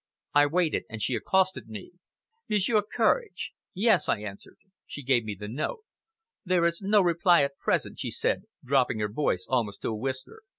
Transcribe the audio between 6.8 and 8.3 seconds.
no reply at present," she